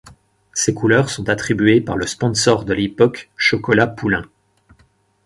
[0.55, 4.25] Ses couleurs sont attribuées par le sponsor de l'époque, Chocolat Poulain.